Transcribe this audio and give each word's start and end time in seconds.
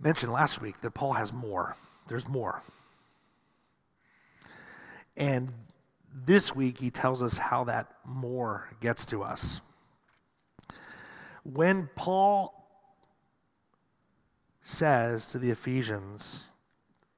mentioned 0.00 0.32
last 0.32 0.60
week 0.60 0.80
that 0.82 0.92
Paul 0.92 1.14
has 1.14 1.32
more. 1.32 1.76
There's 2.08 2.26
more. 2.26 2.62
And 5.16 5.52
this 6.14 6.54
week, 6.54 6.78
he 6.78 6.90
tells 6.90 7.22
us 7.22 7.36
how 7.36 7.64
that 7.64 7.88
more 8.04 8.68
gets 8.80 9.04
to 9.06 9.22
us. 9.22 9.60
When 11.42 11.88
Paul 11.96 12.54
says 14.62 15.28
to 15.28 15.38
the 15.38 15.50
Ephesians 15.50 16.44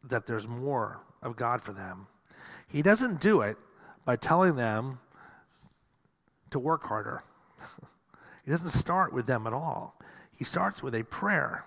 that 0.03 0.27
there's 0.27 0.47
more 0.47 1.01
of 1.23 1.37
God 1.37 1.62
for 1.62 1.73
them, 1.73 2.07
he 2.69 2.83
doesn't 2.83 3.21
do 3.21 3.43
it 3.43 3.57
by 4.05 4.17
telling 4.17 4.57
them 4.57 5.01
to 6.51 6.59
work 6.59 6.85
harder. 6.85 7.23
he 8.45 8.51
doesn't 8.51 8.71
start 8.71 9.12
with 9.12 9.27
them 9.27 9.47
at 9.47 9.53
all. 9.53 9.99
He 10.37 10.45
starts 10.45 10.83
with 10.83 10.95
a 10.95 11.03
prayer. 11.05 11.65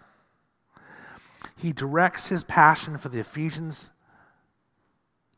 He 1.56 1.72
directs 1.72 2.28
his 2.28 2.44
passion 2.44 2.98
for 2.98 3.10
the 3.10 3.20
Ephesians 3.20 3.88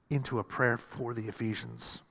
into 0.09 0.39
a 0.39 0.43
prayer 0.43 0.77
for 0.77 1.13
the 1.13 1.27
Ephesians. 1.27 2.01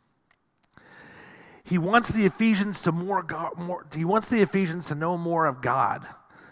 He 1.62 1.78
wants 1.78 2.10
the 2.10 2.26
Ephesians 2.26 2.82
to 2.82 2.92
more, 2.92 3.22
God, 3.22 3.56
more 3.56 3.86
he 3.94 4.04
wants 4.04 4.28
the 4.28 4.42
Ephesians 4.42 4.88
to 4.88 4.94
know 4.94 5.16
more 5.16 5.46
of 5.46 5.62
God. 5.62 6.06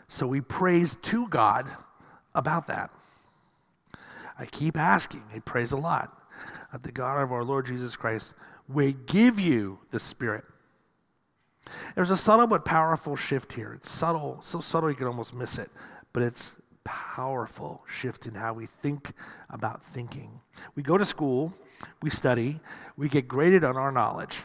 So 0.08 0.32
he 0.32 0.40
prays 0.40 0.96
to 1.02 1.28
God 1.28 1.70
about 2.34 2.66
that. 2.68 2.90
I 4.38 4.46
keep 4.46 4.78
asking. 4.78 5.24
He 5.32 5.40
prays 5.40 5.72
a 5.72 5.76
lot. 5.76 6.18
That 6.72 6.82
the 6.82 6.92
God 6.92 7.22
of 7.22 7.32
our 7.32 7.44
Lord 7.44 7.66
Jesus 7.66 7.96
Christ 7.96 8.32
will 8.68 8.92
give 9.06 9.38
you 9.38 9.78
the 9.90 10.00
Spirit. 10.00 10.44
There's 11.94 12.10
a 12.10 12.16
subtle 12.16 12.46
but 12.46 12.64
powerful 12.64 13.14
shift 13.14 13.52
here. 13.52 13.74
It's 13.74 13.90
subtle, 13.90 14.38
so 14.42 14.60
subtle 14.60 14.90
you 14.90 14.96
can 14.96 15.06
almost 15.06 15.34
miss 15.34 15.58
it, 15.58 15.70
but 16.12 16.22
it's 16.22 16.52
powerful 16.84 17.82
shift 17.86 18.26
in 18.26 18.34
how 18.34 18.52
we 18.52 18.66
think 18.82 19.12
about 19.50 19.82
thinking. 19.92 20.40
We 20.74 20.82
go 20.82 20.98
to 20.98 21.04
school, 21.04 21.52
we 22.02 22.10
study, 22.10 22.60
we 22.96 23.08
get 23.08 23.28
graded 23.28 23.64
on 23.64 23.76
our 23.76 23.92
knowledge. 23.92 24.38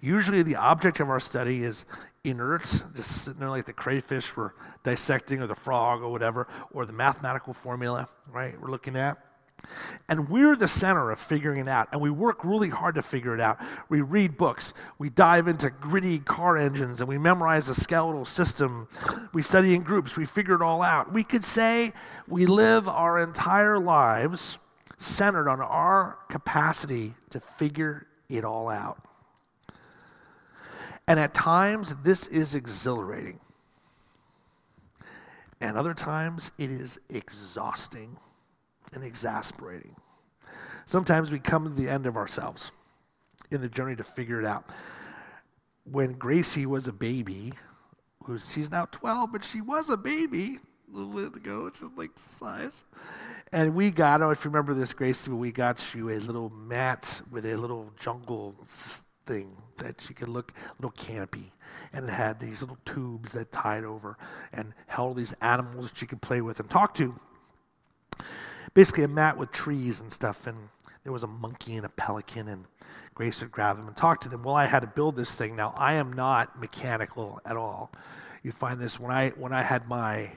Usually, 0.00 0.42
the 0.42 0.56
object 0.56 1.00
of 1.00 1.10
our 1.10 1.20
study 1.20 1.64
is 1.64 1.84
inert, 2.24 2.84
just 2.94 3.24
sitting 3.24 3.40
there 3.40 3.50
like 3.50 3.66
the 3.66 3.72
crayfish 3.72 4.36
we're 4.36 4.52
dissecting, 4.84 5.40
or 5.40 5.46
the 5.46 5.54
frog, 5.54 6.02
or 6.02 6.10
whatever, 6.10 6.48
or 6.72 6.86
the 6.86 6.92
mathematical 6.92 7.54
formula, 7.54 8.08
right? 8.30 8.60
We're 8.60 8.70
looking 8.70 8.96
at. 8.96 9.18
And 10.08 10.28
we're 10.28 10.54
the 10.54 10.68
center 10.68 11.10
of 11.10 11.18
figuring 11.18 11.60
it 11.60 11.68
out. 11.68 11.88
And 11.90 12.00
we 12.00 12.10
work 12.10 12.44
really 12.44 12.68
hard 12.68 12.94
to 12.94 13.02
figure 13.02 13.34
it 13.34 13.40
out. 13.40 13.58
We 13.88 14.00
read 14.00 14.36
books, 14.36 14.72
we 14.98 15.10
dive 15.10 15.48
into 15.48 15.70
gritty 15.70 16.18
car 16.20 16.56
engines, 16.56 17.00
and 17.00 17.08
we 17.08 17.18
memorize 17.18 17.66
the 17.66 17.74
skeletal 17.74 18.24
system. 18.24 18.88
We 19.32 19.42
study 19.42 19.74
in 19.74 19.82
groups, 19.82 20.16
we 20.16 20.24
figure 20.24 20.54
it 20.54 20.62
all 20.62 20.82
out. 20.82 21.12
We 21.12 21.24
could 21.24 21.44
say 21.44 21.92
we 22.28 22.46
live 22.46 22.88
our 22.88 23.18
entire 23.18 23.78
lives 23.78 24.58
centered 24.98 25.48
on 25.48 25.60
our 25.60 26.18
capacity 26.30 27.14
to 27.30 27.40
figure 27.40 28.06
it 28.28 28.44
all 28.44 28.68
out. 28.68 29.02
And 31.08 31.20
at 31.20 31.34
times, 31.34 31.94
this 32.02 32.26
is 32.28 32.54
exhilarating. 32.54 33.40
And 35.60 35.76
other 35.76 35.94
times, 35.94 36.50
it 36.58 36.70
is 36.70 36.98
exhausting 37.08 38.18
and 38.92 39.04
exasperating. 39.04 39.96
Sometimes 40.86 41.30
we 41.30 41.38
come 41.38 41.64
to 41.64 41.70
the 41.70 41.88
end 41.88 42.06
of 42.06 42.16
ourselves 42.16 42.70
in 43.50 43.60
the 43.60 43.68
journey 43.68 43.96
to 43.96 44.04
figure 44.04 44.40
it 44.40 44.46
out. 44.46 44.70
When 45.84 46.12
Gracie 46.12 46.66
was 46.66 46.88
a 46.88 46.92
baby, 46.92 47.52
who's 48.24 48.48
she's 48.52 48.70
now 48.70 48.86
12, 48.90 49.32
but 49.32 49.44
she 49.44 49.60
was 49.60 49.88
a 49.88 49.96
baby 49.96 50.58
a 50.92 50.96
little 50.96 51.30
bit 51.30 51.42
ago, 51.42 51.64
which 51.64 51.76
is 51.76 51.90
like 51.96 52.14
the 52.14 52.22
size. 52.22 52.84
And 53.52 53.74
we 53.74 53.90
got, 53.90 54.20
know 54.20 54.30
if 54.30 54.44
you 54.44 54.50
remember 54.50 54.74
this, 54.74 54.92
Gracie, 54.92 55.30
we 55.30 55.52
got 55.52 55.94
you 55.94 56.10
a 56.10 56.18
little 56.18 56.50
mat 56.50 57.22
with 57.30 57.46
a 57.46 57.56
little 57.56 57.92
jungle 57.98 58.56
thing 59.26 59.56
that 59.78 60.00
she 60.00 60.14
could 60.14 60.28
look, 60.28 60.52
little 60.78 60.90
canopy. 60.90 61.52
And 61.92 62.08
it 62.08 62.12
had 62.12 62.40
these 62.40 62.60
little 62.60 62.78
tubes 62.84 63.32
that 63.32 63.52
tied 63.52 63.84
over 63.84 64.16
and 64.52 64.72
held 64.86 65.16
these 65.16 65.32
animals 65.40 65.90
that 65.90 65.98
she 65.98 66.06
could 66.06 66.20
play 66.20 66.40
with 66.40 66.58
and 66.58 66.68
talk 66.68 66.94
to 66.94 67.18
basically 68.74 69.04
a 69.04 69.08
mat 69.08 69.36
with 69.36 69.52
trees 69.52 70.00
and 70.00 70.12
stuff, 70.12 70.46
and 70.46 70.56
there 71.04 71.12
was 71.12 71.22
a 71.22 71.28
monkey 71.28 71.76
and 71.76 71.86
a 71.86 71.90
pelican, 71.90 72.48
and 72.48 72.64
Grace 73.14 73.40
would 73.40 73.50
grab 73.50 73.76
them 73.76 73.86
and 73.86 73.96
talk 73.96 74.20
to 74.20 74.28
them. 74.28 74.42
Well, 74.42 74.54
I 74.54 74.66
had 74.66 74.80
to 74.80 74.86
build 74.86 75.16
this 75.16 75.30
thing. 75.30 75.56
Now, 75.56 75.72
I 75.76 75.94
am 75.94 76.12
not 76.12 76.60
mechanical 76.60 77.40
at 77.46 77.56
all. 77.56 77.90
You 78.42 78.52
find 78.52 78.78
this 78.78 79.00
when 79.00 79.10
I 79.10 79.30
when 79.30 79.52
I 79.52 79.62
had 79.62 79.88
my 79.88 80.32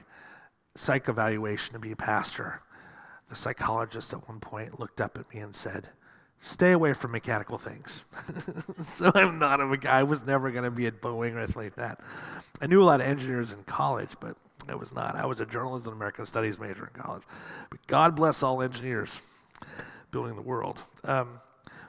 psych 0.76 1.08
evaluation 1.08 1.74
to 1.74 1.78
be 1.78 1.92
a 1.92 1.96
pastor. 1.96 2.62
The 3.28 3.36
psychologist 3.36 4.12
at 4.12 4.26
one 4.26 4.40
point 4.40 4.80
looked 4.80 5.00
up 5.00 5.18
at 5.18 5.32
me 5.32 5.40
and 5.40 5.54
said, 5.54 5.90
"Stay 6.40 6.72
away 6.72 6.94
from 6.94 7.12
mechanical 7.12 7.58
things." 7.58 8.02
so 8.82 9.12
I'm 9.14 9.38
not 9.38 9.60
a 9.60 9.76
guy. 9.76 10.00
I 10.00 10.02
was 10.02 10.22
never 10.22 10.50
going 10.50 10.64
to 10.64 10.70
be 10.70 10.86
at 10.86 11.02
Boeing 11.02 11.34
or 11.34 11.40
anything 11.40 11.62
like 11.62 11.74
that. 11.76 12.00
I 12.60 12.66
knew 12.66 12.82
a 12.82 12.84
lot 12.84 13.00
of 13.00 13.06
engineers 13.06 13.52
in 13.52 13.62
college, 13.64 14.12
but 14.20 14.36
I 14.68 14.74
was 14.74 14.92
not. 14.92 15.16
I 15.16 15.26
was 15.26 15.40
a 15.40 15.46
journalism 15.46 15.92
and 15.92 15.98
American 15.98 16.26
studies 16.26 16.58
major 16.58 16.90
in 16.94 17.02
college. 17.02 17.22
But 17.70 17.86
God 17.86 18.16
bless 18.16 18.42
all 18.42 18.62
engineers 18.62 19.20
building 20.10 20.36
the 20.36 20.42
world. 20.42 20.82
Um, 21.04 21.40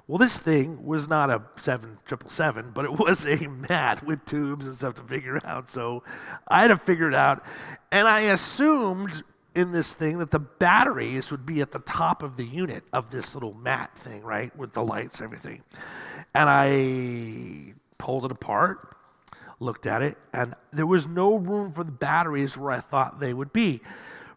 well, 0.07 0.17
this 0.17 0.37
thing 0.37 0.85
was 0.85 1.07
not 1.07 1.29
a 1.29 1.41
7777, 1.57 2.71
but 2.73 2.85
it 2.85 2.91
was 2.99 3.25
a 3.25 3.47
mat 3.47 4.05
with 4.05 4.25
tubes 4.25 4.65
and 4.65 4.75
stuff 4.75 4.95
to 4.95 5.03
figure 5.03 5.39
out. 5.45 5.71
So 5.71 6.03
I 6.47 6.61
had 6.61 6.67
to 6.69 6.77
figure 6.77 7.07
it 7.07 7.15
out. 7.15 7.43
And 7.91 8.07
I 8.07 8.21
assumed 8.21 9.23
in 9.53 9.71
this 9.71 9.91
thing 9.91 10.19
that 10.19 10.31
the 10.31 10.39
batteries 10.39 11.29
would 11.29 11.45
be 11.45 11.61
at 11.61 11.71
the 11.71 11.79
top 11.79 12.23
of 12.23 12.37
the 12.37 12.45
unit 12.45 12.83
of 12.93 13.11
this 13.11 13.35
little 13.35 13.53
mat 13.53 13.91
thing, 13.97 14.23
right? 14.23 14.55
With 14.57 14.73
the 14.73 14.83
lights 14.83 15.19
and 15.19 15.25
everything. 15.25 15.61
And 16.33 16.49
I 16.49 17.73
pulled 17.97 18.25
it 18.25 18.31
apart 18.31 18.95
looked 19.61 19.85
at 19.85 20.01
it, 20.01 20.17
and 20.33 20.55
there 20.73 20.87
was 20.87 21.07
no 21.07 21.35
room 21.35 21.71
for 21.71 21.83
the 21.83 21.91
batteries 21.91 22.57
where 22.57 22.71
I 22.71 22.79
thought 22.79 23.19
they 23.19 23.33
would 23.33 23.53
be. 23.53 23.81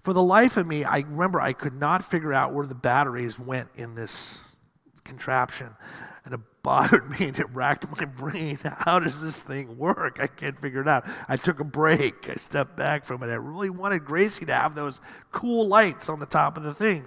For 0.03 0.13
the 0.13 0.23
life 0.23 0.59
of 0.59 0.67
me, 0.67 0.85
I 0.85 0.99
remember 0.99 1.41
I 1.41 1.55
could 1.55 1.75
not 1.75 2.05
figure 2.05 2.35
out 2.35 2.53
where 2.53 2.67
the 2.67 2.75
batteries 2.75 3.39
went 3.39 3.69
in 3.75 3.95
this 3.95 4.37
contraption. 5.03 5.71
And 6.25 6.35
it 6.35 6.41
bothered 6.63 7.11
me 7.11 7.29
and 7.29 7.39
it 7.39 7.49
racked 7.55 7.87
my 7.91 8.05
brain. 8.05 8.59
How 8.65 8.99
does 8.99 9.21
this 9.21 9.39
thing 9.39 9.79
work? 9.79 10.19
I 10.21 10.27
can't 10.27 10.61
figure 10.61 10.81
it 10.81 10.89
out. 10.89 11.07
I 11.29 11.37
took 11.37 11.61
a 11.61 11.65
break. 11.65 12.29
I 12.29 12.35
stepped 12.35 12.77
back 12.77 13.05
from 13.05 13.23
it. 13.23 13.27
I 13.27 13.35
really 13.35 13.71
wanted 13.71 14.05
Gracie 14.05 14.47
to 14.47 14.55
have 14.55 14.75
those 14.75 15.01
cool 15.33 15.69
lights 15.69 16.09
on 16.09 16.21
the 16.21 16.27
top 16.27 16.57
of 16.57 16.63
the 16.63 16.75
thing. 16.75 17.07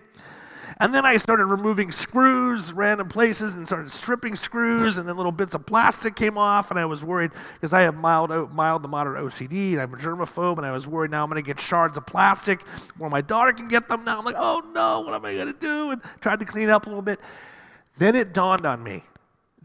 And 0.80 0.94
then 0.94 1.06
I 1.06 1.18
started 1.18 1.46
removing 1.46 1.92
screws, 1.92 2.74
random 2.74 3.08
places, 3.08 3.54
and 3.54 3.66
started 3.66 3.90
stripping 3.92 4.36
screws, 4.36 4.98
and 4.98 5.08
then 5.08 5.16
little 5.18 5.32
bits 5.32 5.56
of 5.56 5.66
plastic 5.66 6.16
came 6.16 6.38
off, 6.38 6.70
and 6.70 6.80
I 6.80 6.86
was 6.86 7.04
worried 7.04 7.32
because 7.54 7.74
I 7.74 7.82
have 7.82 7.96
mild, 7.96 8.30
mild 8.54 8.84
to 8.84 8.88
moderate 8.88 9.24
OCD, 9.24 9.74
and 9.74 9.82
I'm 9.82 9.94
a 9.94 9.98
germaphobe, 9.98 10.58
and 10.58 10.66
I 10.66 10.72
was 10.72 10.86
worried 10.86 11.12
now 11.12 11.24
I'm 11.24 11.30
going 11.30 11.42
to 11.42 11.46
get 11.48 11.60
shards 11.60 11.98
of 11.98 12.06
plastic 12.06 12.62
where 12.98 13.10
my 13.10 13.22
daughter 13.22 13.54
can 13.54 13.68
get 13.68 13.88
them. 13.88 14.04
Now 14.04 14.20
I'm 14.20 14.26
like, 14.26 14.36
oh 14.38 14.62
no, 14.74 15.00
what 15.02 15.14
am 15.14 15.26
I 15.26 15.34
going 15.34 15.48
to 15.48 15.60
do? 15.60 15.92
And 15.92 16.02
tried 16.22 16.40
to 16.40 16.46
clean 16.46 16.70
up 16.70 16.86
a 16.86 16.90
little 16.90 17.02
bit. 17.02 17.20
Then 17.98 18.16
it 18.16 18.34
dawned 18.34 18.66
on 18.66 18.84
me 18.84 19.04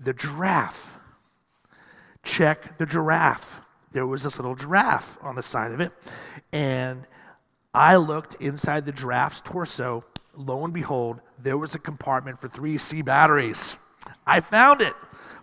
the 0.02 0.14
giraffe. 0.14 0.86
Check 2.22 2.78
the 2.78 2.86
giraffe. 2.86 3.56
There 3.90 4.06
was 4.06 4.22
this 4.22 4.38
little 4.38 4.54
giraffe 4.54 5.19
on 5.20 5.34
the 5.34 5.42
side 5.42 5.72
of 5.72 5.80
it, 5.80 5.92
and 6.52 7.06
I 7.74 7.96
looked 7.96 8.36
inside 8.36 8.86
the 8.86 8.92
giraffe's 8.92 9.40
torso 9.42 10.04
lo 10.37 10.65
and 10.65 10.72
behold, 10.72 11.20
there 11.43 11.59
was 11.59 11.75
a 11.75 11.78
compartment 11.78 12.41
for 12.41 12.48
three 12.48 12.78
C 12.78 13.03
batteries. 13.03 13.76
I 14.26 14.41
found 14.41 14.81
it, 14.81 14.94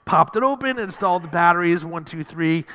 popped 0.06 0.36
it 0.36 0.44
open, 0.44 0.80
installed 0.80 1.24
the 1.24 1.28
batteries 1.28 1.86
one, 1.86 2.06
two, 2.06 2.24
three. 2.24 2.66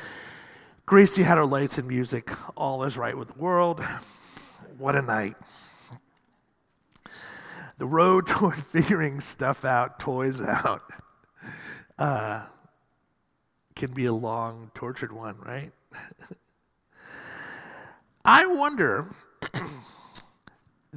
Gracie 0.87 1.23
had 1.23 1.39
her 1.39 1.47
lights 1.47 1.79
and 1.79 1.89
music. 1.89 2.31
All 2.57 2.85
is 2.85 2.97
right 2.97 3.17
with 3.17 3.29
the 3.29 3.39
world. 3.39 3.83
What 4.79 4.95
a 4.97 5.03
night. 5.03 5.37
The 7.79 7.87
road 7.87 8.27
toward 8.29 8.65
figuring 8.67 9.21
stuff 9.21 9.65
out, 9.65 9.99
toys 9.99 10.41
out, 10.41 10.83
uh, 11.99 12.43
can 13.75 13.93
be 13.93 14.07
a 14.07 14.13
long, 14.13 14.71
tortured 14.75 15.13
one, 15.13 15.37
right? 15.41 15.73
I 18.25 18.47
wonder 18.47 19.07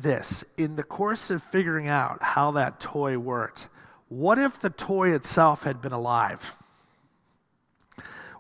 this 0.02 0.44
in 0.58 0.76
the 0.76 0.84
course 0.84 1.30
of 1.30 1.44
figuring 1.44 1.88
out 1.88 2.22
how 2.22 2.52
that 2.52 2.80
toy 2.80 3.18
worked, 3.18 3.68
what 4.10 4.40
if 4.40 4.60
the 4.60 4.70
toy 4.70 5.14
itself 5.14 5.64
had 5.64 5.82
been 5.82 5.92
alive? 5.92 6.54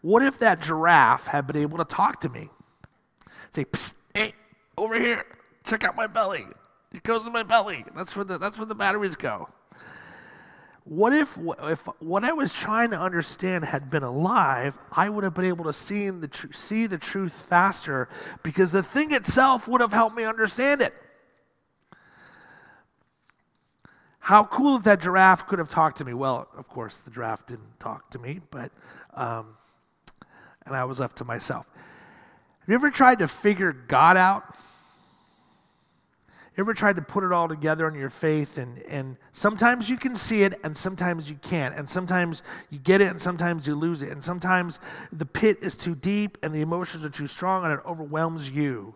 What 0.02 0.24
if 0.24 0.40
that 0.40 0.62
giraffe 0.62 1.28
had 1.28 1.48
been 1.48 1.58
able 1.58 1.80
to 1.80 1.86
talk 1.86 2.22
to 2.22 2.30
me? 2.30 2.50
Say, 3.52 3.66
hey, 4.14 4.34
over 4.78 5.00
here, 5.00 5.26
check 5.66 5.84
out 5.84 5.96
my 5.96 6.08
belly. 6.08 6.46
It 6.94 7.04
goes 7.04 7.26
in 7.26 7.34
my 7.34 7.44
belly. 7.44 7.84
That's 7.96 8.16
where 8.16 8.24
the, 8.24 8.38
that's 8.38 8.58
where 8.58 8.66
the 8.66 8.76
batteries 8.76 9.16
go. 9.16 9.50
What 10.86 11.12
if, 11.12 11.38
if 11.64 11.82
what 12.00 12.24
I 12.24 12.32
was 12.32 12.54
trying 12.54 12.92
to 12.92 13.00
understand 13.00 13.66
had 13.66 13.90
been 13.90 14.04
alive, 14.04 14.78
I 14.90 15.10
would 15.10 15.26
have 15.26 15.34
been 15.34 15.46
able 15.46 15.66
to 15.66 15.74
see 15.74 16.10
the, 16.10 16.30
tr- 16.30 16.54
see 16.54 16.88
the 16.88 16.98
truth 16.98 17.34
faster 17.50 18.08
because 18.42 18.72
the 18.72 18.84
thing 18.84 19.12
itself 19.12 19.68
would 19.68 19.82
have 19.82 19.92
helped 19.92 20.16
me 20.16 20.24
understand 20.24 20.82
it. 20.82 20.94
How 24.28 24.44
cool 24.44 24.76
if 24.76 24.84
that 24.84 25.00
giraffe 25.00 25.48
could 25.48 25.58
have 25.58 25.70
talked 25.70 26.00
to 26.00 26.04
me. 26.04 26.14
Well, 26.14 26.50
of 26.58 26.68
course, 26.68 26.98
the 26.98 27.10
giraffe 27.10 27.46
didn't 27.46 27.80
talk 27.80 28.10
to 28.10 28.20
me, 28.20 28.42
but, 28.52 28.74
um, 29.14 29.56
and 30.66 30.76
I 30.76 30.84
was 30.84 31.00
left 31.00 31.20
to 31.20 31.24
myself. 31.24 31.66
Have 32.60 32.68
you 32.68 32.76
ever 32.76 32.92
tried 32.92 33.20
to 33.20 33.30
figure 33.30 33.72
God 33.72 34.18
out? 34.18 34.44
ever 36.58 36.74
tried 36.74 36.96
to 36.96 37.02
put 37.02 37.24
it 37.24 37.32
all 37.32 37.48
together 37.48 37.88
in 37.88 37.94
your 37.94 38.10
faith 38.10 38.58
and, 38.58 38.80
and 38.90 39.16
sometimes 39.34 39.90
you 39.90 39.96
can 39.96 40.16
see 40.16 40.42
it 40.42 40.60
and 40.64 40.76
sometimes 40.76 41.30
you 41.30 41.36
can't 41.36 41.76
and 41.76 41.88
sometimes 41.88 42.42
you 42.72 42.80
get 42.80 43.00
it 43.00 43.08
and 43.10 43.22
sometimes 43.22 43.68
you 43.68 43.76
lose 43.76 44.02
it 44.02 44.10
and 44.10 44.24
sometimes 44.24 44.80
the 45.12 45.26
pit 45.26 45.60
is 45.62 45.78
too 45.78 45.94
deep 45.94 46.38
and 46.42 46.54
the 46.54 46.62
emotions 46.62 47.06
are 47.06 47.10
too 47.10 47.28
strong 47.28 47.64
and 47.64 47.72
it 47.72 47.80
overwhelms 47.86 48.50
you 48.50 48.96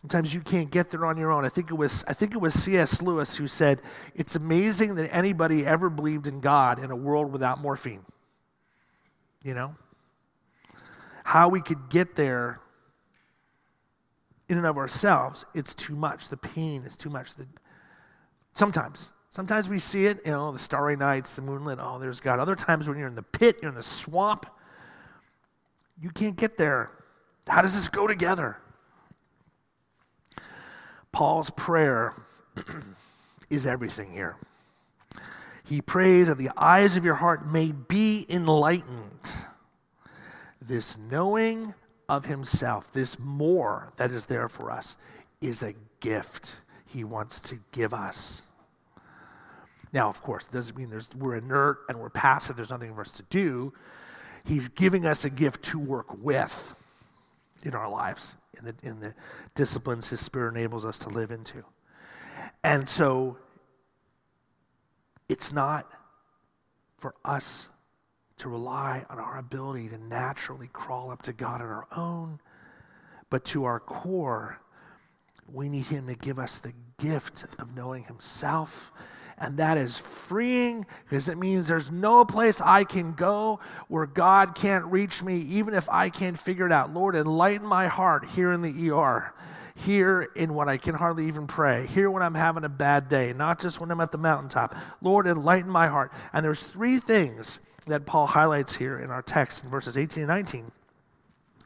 sometimes 0.00 0.32
you 0.32 0.40
can't 0.40 0.70
get 0.70 0.90
there 0.90 1.04
on 1.04 1.16
your 1.16 1.32
own 1.32 1.44
i 1.44 1.48
think 1.48 1.70
it 1.70 1.74
was 1.74 2.04
i 2.06 2.12
think 2.12 2.32
it 2.32 2.38
was 2.38 2.54
cs 2.54 3.02
lewis 3.02 3.36
who 3.36 3.48
said 3.48 3.80
it's 4.14 4.34
amazing 4.34 4.94
that 4.94 5.12
anybody 5.14 5.66
ever 5.66 5.90
believed 5.90 6.26
in 6.26 6.40
god 6.40 6.82
in 6.82 6.90
a 6.90 6.96
world 6.96 7.32
without 7.32 7.60
morphine 7.60 8.04
you 9.42 9.54
know 9.54 9.74
how 11.24 11.48
we 11.48 11.60
could 11.60 11.90
get 11.90 12.16
there 12.16 12.60
in 14.48 14.56
and 14.56 14.66
of 14.66 14.78
ourselves, 14.78 15.44
it's 15.54 15.74
too 15.74 15.94
much. 15.94 16.28
The 16.28 16.36
pain 16.36 16.84
is 16.84 16.96
too 16.96 17.10
much. 17.10 17.34
The, 17.34 17.46
sometimes. 18.54 19.10
Sometimes 19.30 19.68
we 19.68 19.78
see 19.78 20.06
it, 20.06 20.22
you 20.24 20.32
know, 20.32 20.52
the 20.52 20.58
starry 20.58 20.96
nights, 20.96 21.34
the 21.34 21.42
moonlit, 21.42 21.78
oh, 21.80 21.98
there's 21.98 22.18
God. 22.18 22.38
Other 22.38 22.56
times 22.56 22.88
when 22.88 22.96
you're 22.96 23.08
in 23.08 23.14
the 23.14 23.22
pit, 23.22 23.58
you're 23.60 23.68
in 23.68 23.74
the 23.74 23.82
swamp, 23.82 24.46
you 26.00 26.08
can't 26.10 26.34
get 26.34 26.56
there. 26.56 26.90
How 27.46 27.60
does 27.60 27.74
this 27.74 27.90
go 27.90 28.06
together? 28.06 28.56
Paul's 31.12 31.50
prayer 31.50 32.14
is 33.50 33.66
everything 33.66 34.12
here. 34.12 34.36
He 35.64 35.80
prays 35.80 36.28
that 36.28 36.38
the 36.38 36.50
eyes 36.56 36.96
of 36.96 37.04
your 37.04 37.16
heart 37.16 37.46
may 37.46 37.72
be 37.72 38.26
enlightened. 38.28 39.20
This 40.62 40.96
knowing 40.96 41.74
of 42.08 42.24
himself, 42.24 42.90
this 42.92 43.18
more 43.18 43.92
that 43.96 44.10
is 44.10 44.24
there 44.26 44.48
for 44.48 44.70
us, 44.70 44.96
is 45.40 45.62
a 45.62 45.74
gift 46.00 46.52
he 46.86 47.04
wants 47.04 47.40
to 47.42 47.58
give 47.72 47.92
us. 47.92 48.40
Now, 49.92 50.08
of 50.08 50.22
course, 50.22 50.44
it 50.44 50.52
doesn't 50.52 50.76
mean 50.76 50.90
there's, 50.90 51.10
we're 51.16 51.36
inert 51.36 51.80
and 51.88 51.98
we're 51.98 52.10
passive, 52.10 52.56
there's 52.56 52.70
nothing 52.70 52.94
for 52.94 53.02
us 53.02 53.12
to 53.12 53.22
do. 53.24 53.72
He's 54.44 54.68
giving 54.68 55.06
us 55.06 55.24
a 55.24 55.30
gift 55.30 55.62
to 55.66 55.78
work 55.78 56.06
with 56.22 56.74
in 57.62 57.74
our 57.74 57.90
lives, 57.90 58.36
in 58.58 58.64
the, 58.64 58.74
in 58.82 59.00
the 59.00 59.14
disciplines 59.54 60.08
his 60.08 60.20
spirit 60.20 60.56
enables 60.56 60.84
us 60.84 60.98
to 61.00 61.08
live 61.08 61.30
into. 61.30 61.64
And 62.62 62.88
so, 62.88 63.36
it's 65.28 65.52
not 65.52 65.90
for 66.98 67.14
us 67.24 67.68
to 68.38 68.48
rely 68.48 69.04
on 69.10 69.18
our 69.18 69.38
ability 69.38 69.88
to 69.88 69.98
naturally 69.98 70.68
crawl 70.72 71.10
up 71.10 71.22
to 71.22 71.32
God 71.32 71.60
on 71.60 71.66
our 71.68 71.86
own, 71.94 72.40
but 73.30 73.44
to 73.46 73.64
our 73.64 73.80
core, 73.80 74.60
we 75.52 75.68
need 75.68 75.86
Him 75.86 76.06
to 76.06 76.14
give 76.14 76.38
us 76.38 76.58
the 76.58 76.72
gift 76.98 77.44
of 77.58 77.74
knowing 77.74 78.04
Himself. 78.04 78.92
And 79.40 79.56
that 79.58 79.78
is 79.78 79.98
freeing 79.98 80.84
because 81.04 81.28
it 81.28 81.38
means 81.38 81.68
there's 81.68 81.90
no 81.90 82.24
place 82.24 82.60
I 82.60 82.84
can 82.84 83.12
go 83.12 83.60
where 83.86 84.06
God 84.06 84.54
can't 84.54 84.84
reach 84.86 85.22
me, 85.22 85.38
even 85.38 85.74
if 85.74 85.88
I 85.88 86.10
can't 86.10 86.38
figure 86.38 86.66
it 86.66 86.72
out. 86.72 86.92
Lord, 86.92 87.14
enlighten 87.14 87.66
my 87.66 87.86
heart 87.86 88.28
here 88.30 88.52
in 88.52 88.62
the 88.62 88.90
ER 88.90 89.32
here 89.84 90.28
in 90.34 90.54
when 90.54 90.68
I 90.68 90.76
can 90.76 90.94
hardly 90.94 91.26
even 91.28 91.46
pray, 91.46 91.86
here 91.86 92.10
when 92.10 92.22
I'm 92.22 92.34
having 92.34 92.64
a 92.64 92.68
bad 92.68 93.08
day, 93.08 93.32
not 93.32 93.60
just 93.60 93.80
when 93.80 93.90
I'm 93.90 94.00
at 94.00 94.12
the 94.12 94.18
mountaintop. 94.18 94.74
Lord, 95.00 95.26
enlighten 95.26 95.70
my 95.70 95.86
heart. 95.86 96.12
And 96.32 96.44
there's 96.44 96.62
three 96.62 96.98
things 96.98 97.60
that 97.86 98.06
Paul 98.06 98.26
highlights 98.26 98.74
here 98.74 98.98
in 98.98 99.10
our 99.10 99.22
text 99.22 99.62
in 99.62 99.70
verses 99.70 99.96
18 99.96 100.24
and 100.24 100.28
19, 100.28 100.70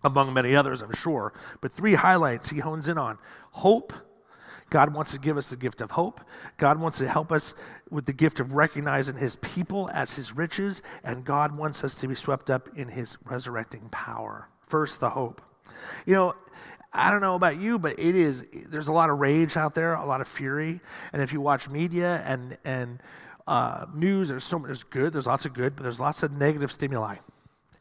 among 0.05 0.33
many 0.35 0.55
others, 0.55 0.83
I'm 0.83 0.93
sure, 0.93 1.33
but 1.61 1.73
three 1.73 1.95
highlights 1.95 2.51
he 2.51 2.59
hones 2.59 2.89
in 2.89 2.99
on 2.99 3.19
hope. 3.51 3.93
God 4.73 4.95
wants 4.95 5.13
to 5.13 5.19
give 5.19 5.37
us 5.37 5.49
the 5.49 5.57
gift 5.57 5.83
of 5.83 5.91
hope. 5.91 6.23
God 6.57 6.81
wants 6.81 6.97
to 6.99 7.07
help 7.07 7.31
us 7.31 7.53
with 7.91 8.07
the 8.07 8.13
gift 8.15 8.41
of 8.41 8.55
recognizing 8.55 9.17
his 9.17 9.37
people 9.37 9.91
as 9.93 10.15
his 10.15 10.35
riches, 10.35 10.81
and 11.05 11.27
God 11.27 11.55
wants 11.55 11.85
us 11.85 11.95
to 11.97 12.09
be 12.09 12.15
swept 12.15 12.51
up 12.51 12.71
in 12.75 12.89
his 12.89 13.19
resurrecting 13.25 13.91
power. 13.91 14.49
First, 14.67 15.01
the 15.01 15.11
hope. 15.11 15.43
You 16.07 16.15
know, 16.15 16.35
I 16.91 17.11
don't 17.11 17.21
know 17.21 17.35
about 17.35 17.61
you, 17.61 17.79
but 17.79 17.99
it 17.99 18.15
is 18.15 18.47
there's 18.71 18.89
a 18.89 18.93
lot 18.93 19.11
of 19.11 19.19
rage 19.19 19.59
out 19.59 19.75
there, 19.75 19.93
a 19.93 20.07
lot 20.07 20.23
of 20.23 20.29
fury. 20.29 20.81
And 21.13 21.21
if 21.21 21.35
you 21.35 21.43
watch 21.43 21.69
media 21.69 22.23
and 22.27 22.57
and 22.65 23.03
uh, 23.47 23.87
news. 23.95 24.29
There's 24.29 24.45
so 24.45 24.59
much 24.59 24.69
there's 24.69 24.85
good. 24.85 25.13
There's 25.13 25.27
lots 25.27 25.45
of 25.45 25.53
good, 25.53 25.77
but 25.77 25.83
there's 25.83 26.01
lots 26.01 26.23
of 26.23 26.33
negative 26.33 26.73
stimuli, 26.73 27.17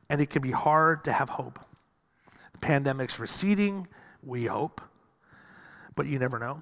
and 0.09 0.21
it 0.21 0.29
can 0.29 0.41
be 0.41 0.51
hard 0.51 1.03
to 1.05 1.13
have 1.13 1.29
hope. 1.29 1.59
The 2.53 2.59
pandemic's 2.59 3.19
receding. 3.19 3.87
We 4.23 4.45
hope, 4.45 4.81
but 5.95 6.05
you 6.05 6.19
never 6.19 6.37
know. 6.39 6.61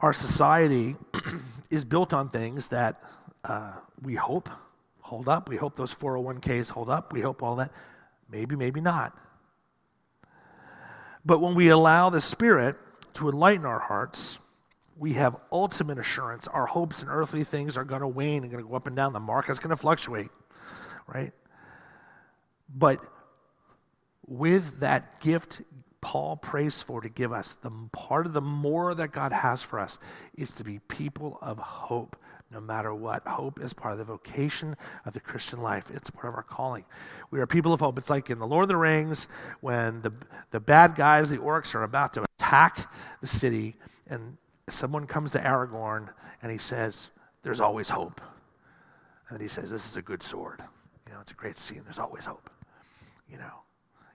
Our 0.00 0.12
society 0.12 0.96
is 1.70 1.84
built 1.84 2.12
on 2.12 2.30
things 2.30 2.68
that 2.68 3.02
uh, 3.44 3.72
we 4.02 4.14
hope 4.14 4.48
hold 5.00 5.28
up. 5.28 5.48
We 5.48 5.56
hope 5.56 5.76
those 5.76 5.94
401ks 5.94 6.70
hold 6.70 6.88
up. 6.88 7.12
We 7.12 7.20
hope 7.20 7.42
all 7.42 7.56
that. 7.56 7.70
Maybe, 8.30 8.56
maybe 8.56 8.80
not. 8.80 9.16
But 11.24 11.40
when 11.40 11.54
we 11.54 11.68
allow 11.68 12.10
the 12.10 12.20
Spirit 12.20 12.76
to 13.14 13.28
enlighten 13.28 13.66
our 13.66 13.78
hearts, 13.78 14.38
we 14.96 15.12
have 15.14 15.36
ultimate 15.52 15.98
assurance. 15.98 16.48
Our 16.48 16.66
hopes 16.66 17.02
and 17.02 17.10
earthly 17.10 17.44
things 17.44 17.76
are 17.76 17.84
going 17.84 18.00
to 18.00 18.08
wane 18.08 18.42
and 18.42 18.50
going 18.50 18.62
to 18.62 18.68
go 18.68 18.76
up 18.76 18.86
and 18.86 18.96
down. 18.96 19.12
The 19.12 19.20
market's 19.20 19.58
going 19.58 19.70
to 19.70 19.76
fluctuate, 19.76 20.30
right? 21.06 21.32
But 22.74 23.00
with 24.26 24.80
that 24.80 25.20
gift 25.20 25.62
Paul 26.04 26.36
prays 26.36 26.82
for 26.82 27.00
to 27.00 27.08
give 27.08 27.32
us, 27.32 27.56
the 27.62 27.72
part 27.90 28.26
of 28.26 28.34
the 28.34 28.42
more 28.42 28.94
that 28.94 29.08
God 29.08 29.32
has 29.32 29.62
for 29.62 29.80
us 29.80 29.96
is 30.36 30.52
to 30.56 30.62
be 30.62 30.78
people 30.80 31.38
of 31.40 31.56
hope 31.56 32.14
no 32.52 32.60
matter 32.60 32.94
what. 32.94 33.26
Hope 33.26 33.58
is 33.58 33.72
part 33.72 33.92
of 33.92 33.98
the 33.98 34.04
vocation 34.04 34.76
of 35.06 35.14
the 35.14 35.20
Christian 35.20 35.62
life. 35.62 35.84
It's 35.94 36.10
part 36.10 36.26
of 36.26 36.34
our 36.34 36.42
calling. 36.42 36.84
We 37.30 37.40
are 37.40 37.46
people 37.46 37.72
of 37.72 37.80
hope. 37.80 37.96
It's 37.96 38.10
like 38.10 38.28
in 38.28 38.38
The 38.38 38.46
Lord 38.46 38.64
of 38.64 38.68
the 38.68 38.76
Rings 38.76 39.28
when 39.62 40.02
the, 40.02 40.12
the 40.50 40.60
bad 40.60 40.94
guys, 40.94 41.30
the 41.30 41.38
orcs, 41.38 41.74
are 41.74 41.84
about 41.84 42.12
to 42.14 42.24
attack 42.38 42.92
the 43.22 43.26
city, 43.26 43.74
and 44.06 44.36
someone 44.68 45.06
comes 45.06 45.32
to 45.32 45.38
Aragorn 45.38 46.10
and 46.42 46.52
he 46.52 46.58
says, 46.58 47.08
There's 47.42 47.60
always 47.60 47.88
hope. 47.88 48.20
And 49.30 49.40
he 49.40 49.48
says, 49.48 49.70
This 49.70 49.86
is 49.86 49.96
a 49.96 50.02
good 50.02 50.22
sword. 50.22 50.62
You 51.06 51.14
know, 51.14 51.20
it's 51.20 51.30
a 51.30 51.34
great 51.34 51.56
scene. 51.56 51.80
There's 51.82 51.98
always 51.98 52.26
hope. 52.26 52.50
You 53.26 53.38
know, 53.38 53.63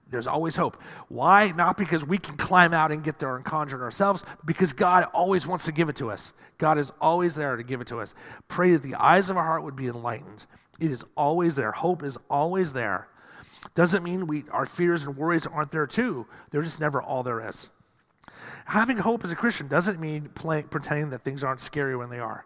there's 0.09 0.27
always 0.27 0.55
hope. 0.55 0.81
Why? 1.07 1.51
Not 1.51 1.77
because 1.77 2.05
we 2.05 2.17
can 2.17 2.37
climb 2.37 2.73
out 2.73 2.91
and 2.91 3.03
get 3.03 3.19
there 3.19 3.35
and 3.35 3.45
conjure 3.45 3.81
it 3.81 3.83
ourselves, 3.83 4.23
because 4.45 4.73
God 4.73 5.05
always 5.13 5.45
wants 5.45 5.65
to 5.65 5.71
give 5.71 5.89
it 5.89 5.95
to 5.97 6.11
us. 6.11 6.33
God 6.57 6.77
is 6.77 6.91
always 6.99 7.35
there 7.35 7.55
to 7.55 7.63
give 7.63 7.81
it 7.81 7.87
to 7.87 7.99
us. 7.99 8.13
Pray 8.47 8.71
that 8.71 8.83
the 8.83 8.95
eyes 8.95 9.29
of 9.29 9.37
our 9.37 9.45
heart 9.45 9.63
would 9.63 9.75
be 9.75 9.87
enlightened. 9.87 10.45
It 10.79 10.91
is 10.91 11.03
always 11.15 11.55
there. 11.55 11.71
Hope 11.71 12.03
is 12.03 12.17
always 12.29 12.73
there. 12.73 13.07
Doesn't 13.75 14.03
mean 14.03 14.27
we, 14.27 14.45
our 14.51 14.65
fears 14.65 15.03
and 15.03 15.15
worries 15.15 15.45
aren't 15.45 15.71
there 15.71 15.87
too. 15.87 16.25
They're 16.51 16.63
just 16.63 16.79
never 16.79 17.01
all 17.01 17.23
there 17.23 17.47
is. 17.47 17.69
Having 18.65 18.97
hope 18.97 19.23
as 19.23 19.31
a 19.31 19.35
Christian 19.35 19.67
doesn't 19.67 19.99
mean 19.99 20.29
play, 20.35 20.63
pretending 20.63 21.09
that 21.09 21.23
things 21.23 21.43
aren't 21.43 21.61
scary 21.61 21.95
when 21.95 22.09
they 22.09 22.19
are. 22.19 22.45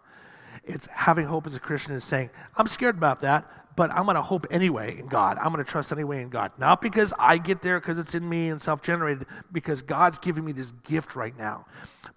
It's 0.64 0.86
having 0.90 1.26
hope 1.26 1.46
as 1.46 1.54
a 1.54 1.60
Christian 1.60 1.94
is 1.94 2.04
saying, 2.04 2.30
I'm 2.56 2.68
scared 2.68 2.96
about 2.96 3.20
that, 3.22 3.50
but 3.76 3.90
I'm 3.90 4.04
going 4.04 4.16
to 4.16 4.22
hope 4.22 4.46
anyway 4.50 4.98
in 4.98 5.06
God. 5.06 5.38
I'm 5.38 5.52
going 5.52 5.64
to 5.64 5.70
trust 5.70 5.92
anyway 5.92 6.22
in 6.22 6.28
God. 6.28 6.52
Not 6.58 6.80
because 6.80 7.12
I 7.18 7.38
get 7.38 7.62
there 7.62 7.80
because 7.80 7.98
it's 7.98 8.14
in 8.14 8.28
me 8.28 8.48
and 8.48 8.60
self 8.60 8.82
generated, 8.82 9.26
because 9.52 9.82
God's 9.82 10.18
giving 10.18 10.44
me 10.44 10.52
this 10.52 10.72
gift 10.84 11.16
right 11.16 11.36
now. 11.36 11.66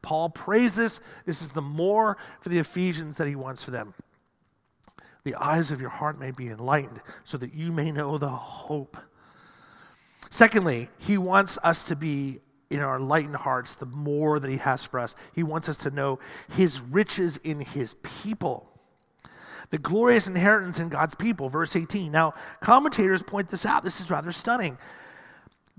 Paul 0.02 0.30
prays 0.30 0.74
this. 0.74 1.00
This 1.26 1.42
is 1.42 1.52
the 1.52 1.62
more 1.62 2.18
for 2.42 2.50
the 2.50 2.60
Ephesians 2.60 3.18
that 3.18 3.28
he 3.28 3.36
wants 3.36 3.64
for 3.64 3.72
them. 3.72 3.94
The 5.24 5.36
eyes 5.36 5.72
of 5.72 5.82
your 5.82 5.90
heart 5.90 6.20
may 6.20 6.32
be 6.32 6.48
enlightened 6.48 7.02
so 7.24 7.38
that 7.38 7.54
you 7.54 7.72
may 7.72 7.92
know 7.92 8.18
the 8.18 8.30
hope. 8.30 8.98
Secondly, 10.30 10.90
he 10.98 11.18
wants 11.18 11.58
us 11.64 11.86
to 11.86 11.96
be 11.96 12.40
in 12.70 12.80
our 12.80 13.00
lightened 13.00 13.36
hearts 13.36 13.76
the 13.76 13.86
more 13.86 14.40
that 14.40 14.50
He 14.50 14.58
has 14.58 14.86
for 14.86 15.00
us. 15.00 15.16
He 15.34 15.44
wants 15.44 15.70
us 15.70 15.78
to 15.78 15.90
know 15.90 16.20
His 16.50 16.80
riches 16.80 17.38
in 17.44 17.62
His 17.62 17.96
people. 18.24 18.70
The 19.70 19.78
glorious 19.78 20.28
inheritance 20.28 20.80
in 20.80 20.90
God's 20.90 21.16
people, 21.16 21.50
verse 21.50 21.76
18. 21.76 22.12
Now, 22.12 22.34
commentators 22.62 23.22
point 23.22 23.50
this 23.50 23.66
out. 23.66 23.84
This 23.84 24.00
is 24.00 24.10
rather 24.10 24.32
stunning. 24.32 24.78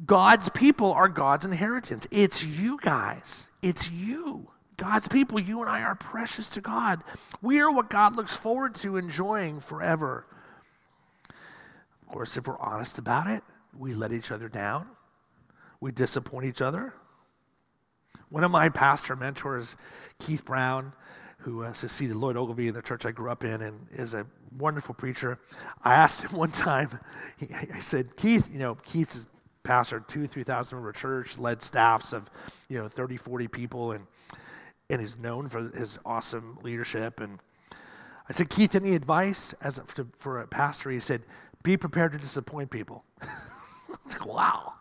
God's 0.04 0.48
people 0.50 0.92
are 0.92 1.08
God's 1.08 1.44
inheritance. 1.44 2.06
It's 2.10 2.44
you 2.44 2.78
guys. 2.80 3.48
It's 3.62 3.90
you. 3.90 4.48
God's 4.76 5.08
people, 5.08 5.40
you 5.40 5.60
and 5.60 5.68
I 5.68 5.82
are 5.82 5.96
precious 5.96 6.48
to 6.50 6.60
God. 6.60 7.02
We 7.42 7.60
are 7.60 7.72
what 7.72 7.90
God 7.90 8.14
looks 8.14 8.34
forward 8.34 8.76
to 8.76 8.96
enjoying 8.96 9.60
forever. 9.60 10.24
Of 11.30 12.12
course, 12.12 12.36
if 12.36 12.46
we're 12.46 12.58
honest 12.58 12.98
about 12.98 13.26
it, 13.26 13.42
we 13.76 13.92
let 13.92 14.12
each 14.12 14.30
other 14.30 14.48
down, 14.48 14.86
we 15.80 15.92
disappoint 15.92 16.46
each 16.46 16.62
other. 16.62 16.94
One 18.30 18.44
of 18.44 18.50
my 18.50 18.68
pastor 18.68 19.16
mentors, 19.16 19.76
Keith 20.18 20.44
Brown, 20.44 20.92
who 21.38 21.62
uh, 21.62 21.72
succeeded 21.72 22.16
Lloyd 22.16 22.36
Ogilvie 22.36 22.68
in 22.68 22.74
the 22.74 22.82
church 22.82 23.06
I 23.06 23.12
grew 23.12 23.30
up 23.30 23.44
in 23.44 23.62
and 23.62 23.86
is 23.92 24.14
a 24.14 24.26
wonderful 24.58 24.94
preacher. 24.94 25.38
I 25.84 25.94
asked 25.94 26.22
him 26.22 26.32
one 26.36 26.50
time, 26.52 26.98
he, 27.36 27.48
I 27.72 27.80
said, 27.80 28.16
Keith, 28.16 28.48
you 28.52 28.58
know, 28.58 28.74
Keith's 28.76 29.26
pastor, 29.62 30.00
two, 30.00 30.26
3,000 30.26 30.76
member 30.76 30.92
church, 30.92 31.38
led 31.38 31.62
staffs 31.62 32.12
of, 32.12 32.30
you 32.68 32.78
know, 32.78 32.88
30, 32.88 33.16
40 33.16 33.48
people, 33.48 33.92
and, 33.92 34.06
and 34.90 35.00
is 35.00 35.16
known 35.16 35.48
for 35.48 35.68
his 35.76 35.98
awesome 36.04 36.58
leadership. 36.62 37.20
And 37.20 37.38
I 38.28 38.32
said, 38.32 38.50
Keith, 38.50 38.74
any 38.74 38.94
advice 38.94 39.54
as 39.60 39.78
a, 39.78 39.84
for 40.18 40.40
a 40.40 40.46
pastor? 40.46 40.90
He 40.90 41.00
said, 41.00 41.22
be 41.62 41.76
prepared 41.76 42.12
to 42.12 42.18
disappoint 42.18 42.70
people. 42.70 43.04
It's 44.04 44.14
like, 44.14 44.26
wow. 44.26 44.74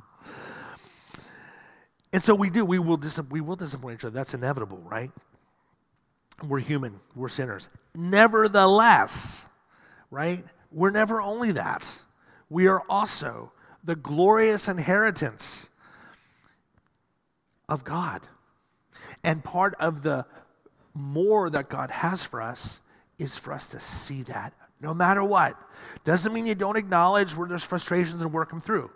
And 2.11 2.23
so 2.23 2.33
we 2.35 2.49
do. 2.49 2.65
We 2.65 2.79
will, 2.79 2.97
dis- 2.97 3.19
we 3.29 3.41
will 3.41 3.55
disappoint 3.55 3.99
each 3.99 4.05
other. 4.05 4.13
That's 4.13 4.33
inevitable, 4.33 4.79
right? 4.79 5.11
We're 6.45 6.59
human, 6.59 6.99
we're 7.15 7.29
sinners. 7.29 7.67
Nevertheless, 7.95 9.43
right? 10.11 10.43
We're 10.71 10.91
never 10.91 11.21
only 11.21 11.53
that. 11.53 11.87
We 12.49 12.67
are 12.67 12.81
also 12.89 13.51
the 13.83 13.95
glorious 13.95 14.67
inheritance 14.67 15.67
of 17.67 17.83
God. 17.83 18.21
And 19.23 19.43
part 19.43 19.75
of 19.79 20.03
the 20.03 20.25
more 20.93 21.49
that 21.49 21.69
God 21.69 21.91
has 21.91 22.23
for 22.23 22.41
us 22.41 22.79
is 23.17 23.37
for 23.37 23.53
us 23.53 23.69
to 23.69 23.79
see 23.79 24.23
that 24.23 24.53
no 24.79 24.93
matter 24.93 25.23
what. 25.23 25.55
Doesn't 26.03 26.33
mean 26.33 26.45
you 26.45 26.55
don't 26.55 26.77
acknowledge 26.77 27.35
where 27.35 27.47
there's 27.47 27.63
frustrations 27.63 28.21
and 28.21 28.31
work 28.31 28.49
them 28.49 28.61
through 28.61 28.91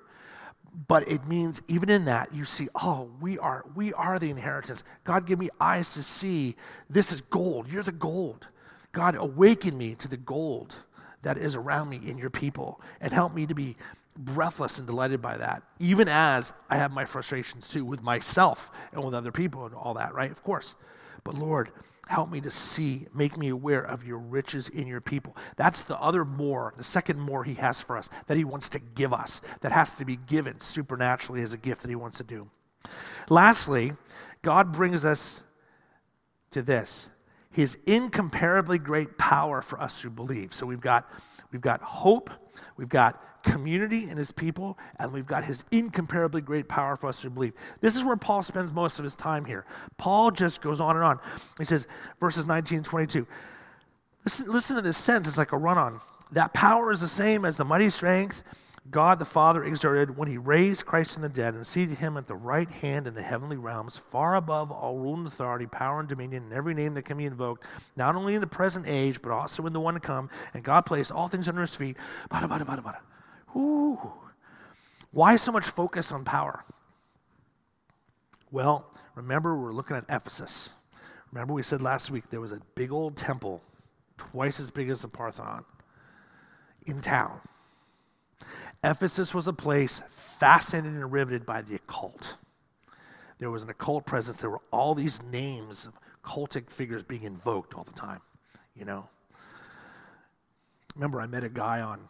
but 0.88 1.08
it 1.08 1.28
means 1.28 1.62
even 1.68 1.90
in 1.90 2.06
that 2.06 2.34
you 2.34 2.46
see 2.46 2.70
oh 2.76 3.10
we 3.20 3.38
are 3.40 3.66
we 3.76 3.94
are 3.94 4.20
the 4.20 4.30
inheritance. 4.30 4.84
God 5.04 5.26
give 5.26 5.40
me 5.40 5.50
eyes 5.60 5.94
to 5.94 6.04
see. 6.04 6.56
This 6.90 7.12
is 7.12 7.22
gold. 7.22 7.68
You're 7.70 7.84
the 7.84 7.92
gold. 7.92 8.48
God 8.92 9.16
awaken 9.16 9.78
me 9.78 9.96
to 9.96 10.08
the 10.08 10.18
gold 10.18 10.76
that 11.22 11.38
is 11.38 11.56
around 11.56 11.90
me 11.90 12.00
in 12.06 12.18
your 12.18 12.30
people 12.30 12.82
and 13.00 13.14
help 13.14 13.34
me 13.34 13.46
to 13.46 13.54
be 13.54 13.76
breathless 14.18 14.78
and 14.78 14.88
delighted 14.88 15.22
by 15.22 15.38
that 15.38 15.64
even 15.80 16.10
as 16.10 16.52
i 16.70 16.76
have 16.76 16.92
my 16.92 17.06
frustrations 17.06 17.70
too 17.70 17.86
with 17.86 18.04
myself 18.04 18.70
and 18.92 19.02
with 19.02 19.14
other 19.14 19.32
people 19.32 19.66
and 19.66 19.74
all 19.74 19.94
that 19.94 20.14
right? 20.14 20.30
Of 20.32 20.44
course. 20.44 20.76
But 21.24 21.36
lord 21.36 21.72
Help 22.08 22.30
me 22.30 22.42
to 22.42 22.52
see, 22.52 23.08
make 23.14 23.38
me 23.38 23.50
aware 23.50 23.82
of 23.82 24.06
your 24.06 24.18
riches 24.18 24.68
in 24.70 24.88
your 24.88 25.02
people. 25.02 25.36
That's 25.56 25.84
the 25.84 26.00
other 26.00 26.26
more, 26.26 26.74
the 26.78 26.84
second 26.84 27.20
more 27.20 27.44
he 27.44 27.54
has 27.56 27.82
for 27.82 27.98
us, 27.98 28.10
that 28.28 28.38
he 28.38 28.44
wants 28.44 28.70
to 28.70 28.80
give 28.80 29.14
us, 29.14 29.40
that 29.62 29.72
has 29.72 29.96
to 29.96 30.06
be 30.06 30.18
given 30.18 30.60
supernaturally 30.60 31.42
as 31.42 31.54
a 31.54 31.58
gift 31.58 31.82
that 31.84 31.90
he 31.90 31.96
wants 31.96 32.18
to 32.18 32.24
do. 32.24 32.50
Lastly, 33.30 33.94
God 34.42 34.74
brings 34.74 35.06
us 35.06 35.42
to 36.52 36.62
this 36.62 37.08
his 37.52 37.78
incomparably 37.86 38.78
great 38.78 39.18
power 39.18 39.62
for 39.62 39.80
us 39.82 40.02
who 40.02 40.10
believe. 40.10 40.54
So 40.54 40.66
we've 40.66 40.82
got, 40.82 41.10
we've 41.52 41.62
got 41.62 41.82
hope, 41.82 42.30
we've 42.78 42.90
got 42.90 43.22
community 43.44 44.10
and 44.10 44.18
his 44.18 44.32
people, 44.32 44.78
and 45.00 45.12
we've 45.12 45.26
got 45.26 45.44
his 45.44 45.64
incomparably 45.72 46.42
great 46.42 46.68
power 46.68 46.96
for 46.96 47.08
us 47.08 47.22
to 47.22 47.30
believe. 47.30 47.54
This 47.80 47.96
is 47.96 48.04
where 48.04 48.18
Paul 48.18 48.44
spends 48.44 48.74
most 48.74 49.00
of 49.00 49.04
his 49.04 49.16
time 49.16 49.46
here. 49.46 49.66
Paul 49.98 50.32
just 50.32 50.62
goes 50.62 50.80
on 50.80 50.96
and 50.96 51.06
on. 51.06 51.20
He 51.58 51.66
says, 51.66 51.88
verses 52.20 52.46
19 52.46 52.78
and 52.78 52.86
22. 52.86 53.28
Listen, 54.26 54.52
listen 54.52 54.76
to 54.76 54.82
this 54.82 54.98
sentence, 54.98 55.30
it's 55.30 55.38
like 55.38 55.52
a 55.52 55.58
run 55.58 55.78
on. 55.78 56.00
That 56.32 56.54
power 56.54 56.92
is 56.92 57.02
the 57.02 57.08
same 57.08 57.46
as 57.46 57.58
the 57.58 57.66
mighty 57.66 57.90
strength 57.90 58.44
God 58.90 59.20
the 59.20 59.26
Father 59.26 59.64
exerted 59.64 60.18
when 60.18 60.28
he 60.28 60.38
raised 60.38 60.86
Christ 60.86 61.14
from 61.14 61.22
the 61.22 61.30
dead 61.30 61.54
and 61.54 61.66
seated 61.66 62.00
him 62.00 62.18
at 62.18 62.28
the 62.28 62.36
right 62.36 62.70
hand 62.70 63.06
in 63.06 63.14
the 63.14 63.22
heavenly 63.22 63.58
realms, 63.58 64.02
far 64.12 64.36
above 64.36 64.72
all 64.72 64.98
rule 64.98 65.14
and 65.14 65.28
authority, 65.28 65.68
power 65.68 66.00
and 66.00 66.10
dominion, 66.10 66.44
and 66.44 66.54
every 66.54 66.74
name 66.74 66.96
that 66.96 67.04
can 67.04 67.18
be 67.18 67.26
invoked, 67.26 67.64
not 67.96 68.16
only 68.16 68.34
in 68.34 68.42
the 68.42 68.48
present 68.48 68.88
age, 68.88 69.22
but 69.22 69.32
also 69.32 69.68
in 69.68 69.74
the 69.74 69.80
one 69.80 69.94
to 69.94 70.00
come. 70.00 70.30
And 70.54 70.64
God 70.64 70.82
placed 70.82 71.12
all 71.12 71.28
things 71.28 71.48
under 71.48 71.62
his 71.62 71.76
feet. 71.76 71.96
Bada, 72.32 72.50
bada, 72.50 72.66
bada, 72.66 72.84
bada. 72.84 72.98
Ooh. 73.56 74.00
Why 75.12 75.36
so 75.36 75.52
much 75.52 75.66
focus 75.66 76.12
on 76.12 76.24
power? 76.24 76.64
Well, 78.52 78.86
remember, 79.16 79.56
we're 79.56 79.74
looking 79.74 79.98
at 79.98 80.06
Ephesus. 80.10 80.70
Remember, 81.32 81.54
we 81.54 81.64
said 81.64 81.82
last 81.82 82.12
week 82.12 82.26
there 82.30 82.42
was 82.42 82.52
a 82.52 82.60
big 82.76 82.92
old 82.92 83.16
temple, 83.16 83.62
twice 84.18 84.60
as 84.60 84.70
big 84.70 84.90
as 84.90 85.02
the 85.02 85.08
Parthenon, 85.08 85.64
in 86.86 87.02
town. 87.02 87.40
Ephesus 88.84 89.34
was 89.34 89.48
a 89.48 89.54
place 89.54 90.02
fascinated 90.40 90.94
and 90.94 91.12
riveted 91.12 91.46
by 91.46 91.62
the 91.62 91.76
occult. 91.76 92.36
There 93.40 93.52
was 93.52 93.64
an 93.64 93.70
occult 93.70 94.06
presence. 94.06 94.38
There 94.38 94.50
were 94.50 94.62
all 94.72 94.96
these 94.96 95.22
names 95.32 95.86
of 95.86 95.94
cultic 96.24 96.70
figures 96.70 97.04
being 97.04 97.24
invoked 97.24 97.74
all 97.74 97.84
the 97.84 97.94
time, 97.94 98.22
you 98.76 98.86
know. 98.86 99.08
Remember, 100.96 101.22
I 101.22 101.28
met 101.28 101.44
a 101.44 101.50
guy 101.50 101.82
on 101.82 102.08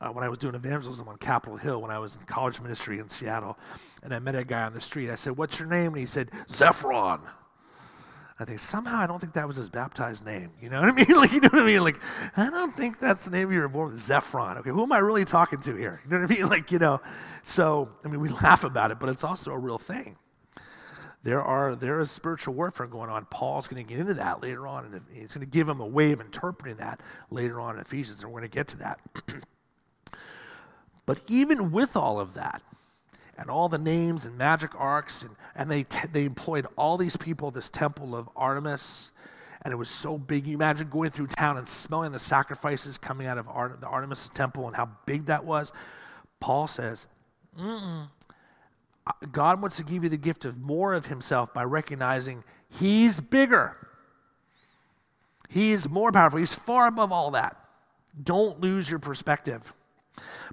uh, 0.00 0.08
when 0.08 0.24
I 0.24 0.28
was 0.28 0.38
doing 0.38 0.54
evangelism 0.54 1.08
on 1.08 1.16
Capitol 1.18 1.56
Hill 1.56 1.82
when 1.82 1.90
I 1.90 1.98
was 1.98 2.16
in 2.16 2.22
college 2.22 2.60
ministry 2.60 2.98
in 2.98 3.08
Seattle. 3.08 3.58
And 4.02 4.14
I 4.14 4.18
met 4.18 4.34
a 4.34 4.44
guy 4.44 4.62
on 4.62 4.72
the 4.72 4.80
street. 4.80 5.10
I 5.10 5.16
said, 5.16 5.36
What's 5.36 5.58
your 5.58 5.68
name? 5.68 5.88
And 5.88 5.98
he 5.98 6.06
said, 6.06 6.30
Zephron. 6.48 7.20
I 8.38 8.46
think 8.46 8.58
somehow 8.58 8.98
I 8.98 9.06
don't 9.06 9.20
think 9.20 9.34
that 9.34 9.46
was 9.46 9.56
his 9.56 9.68
baptized 9.68 10.24
name. 10.24 10.52
You 10.62 10.70
know 10.70 10.80
what 10.80 10.88
I 10.88 10.92
mean? 10.92 11.06
Like, 11.20 11.32
you 11.32 11.40
know 11.40 11.50
what 11.52 11.62
I 11.62 11.66
mean? 11.66 11.84
Like, 11.84 12.00
I 12.38 12.48
don't 12.48 12.74
think 12.74 12.98
that's 12.98 13.24
the 13.24 13.30
name 13.30 13.52
you 13.52 13.60
were 13.60 13.68
born 13.68 13.92
with, 13.92 14.02
Zephron. 14.02 14.56
Okay, 14.58 14.70
who 14.70 14.82
am 14.82 14.92
I 14.92 14.98
really 14.98 15.26
talking 15.26 15.60
to 15.60 15.76
here? 15.76 16.00
You 16.04 16.10
know 16.10 16.22
what 16.22 16.30
I 16.30 16.34
mean? 16.34 16.48
Like, 16.48 16.72
you 16.72 16.78
know, 16.78 17.02
so 17.44 17.90
I 18.02 18.08
mean, 18.08 18.20
we 18.20 18.28
laugh 18.42 18.64
about 18.64 18.90
it, 18.90 18.98
but 18.98 19.10
it's 19.10 19.24
also 19.24 19.50
a 19.50 19.58
real 19.58 19.78
thing. 19.78 20.16
There 21.22 21.42
are 21.42 21.76
there 21.76 22.00
is 22.00 22.10
spiritual 22.10 22.54
warfare 22.54 22.86
going 22.86 23.10
on. 23.10 23.26
Paul's 23.26 23.68
going 23.68 23.84
to 23.84 23.88
get 23.88 24.00
into 24.00 24.14
that 24.14 24.42
later 24.42 24.66
on, 24.66 24.86
and 24.86 25.02
he's 25.12 25.34
going 25.34 25.40
to 25.40 25.50
give 25.50 25.68
him 25.68 25.80
a 25.80 25.86
way 25.86 26.12
of 26.12 26.20
interpreting 26.22 26.78
that 26.78 27.02
later 27.30 27.60
on 27.60 27.74
in 27.74 27.82
Ephesians, 27.82 28.22
and 28.22 28.32
we're 28.32 28.40
going 28.40 28.50
to 28.50 28.56
get 28.56 28.68
to 28.68 28.78
that. 28.78 29.00
But 31.10 31.22
even 31.26 31.72
with 31.72 31.96
all 31.96 32.20
of 32.20 32.34
that, 32.34 32.62
and 33.36 33.50
all 33.50 33.68
the 33.68 33.78
names 33.78 34.26
and 34.26 34.38
magic 34.38 34.70
arcs, 34.76 35.22
and, 35.22 35.30
and 35.56 35.68
they, 35.68 35.82
t- 35.82 36.06
they 36.12 36.24
employed 36.24 36.68
all 36.78 36.96
these 36.96 37.16
people, 37.16 37.50
this 37.50 37.68
temple 37.68 38.14
of 38.14 38.28
Artemis, 38.36 39.10
and 39.62 39.72
it 39.72 39.76
was 39.76 39.90
so 39.90 40.16
big. 40.16 40.46
You 40.46 40.54
imagine 40.54 40.88
going 40.88 41.10
through 41.10 41.26
town 41.26 41.58
and 41.58 41.68
smelling 41.68 42.12
the 42.12 42.20
sacrifices 42.20 42.96
coming 42.96 43.26
out 43.26 43.38
of 43.38 43.46
the 43.80 43.88
Artemis 43.88 44.30
temple 44.34 44.68
and 44.68 44.76
how 44.76 44.88
big 45.04 45.26
that 45.26 45.44
was. 45.44 45.72
Paul 46.38 46.68
says, 46.68 47.06
Mm-mm. 47.58 48.08
God 49.32 49.60
wants 49.60 49.78
to 49.78 49.82
give 49.82 50.04
you 50.04 50.10
the 50.10 50.16
gift 50.16 50.44
of 50.44 50.58
more 50.58 50.94
of 50.94 51.06
himself 51.06 51.52
by 51.52 51.64
recognizing 51.64 52.44
he's 52.68 53.18
bigger. 53.18 53.76
He 55.48 55.72
is 55.72 55.88
more 55.88 56.12
powerful. 56.12 56.38
He's 56.38 56.54
far 56.54 56.86
above 56.86 57.10
all 57.10 57.32
that. 57.32 57.56
Don't 58.22 58.60
lose 58.60 58.88
your 58.88 59.00
perspective. 59.00 59.74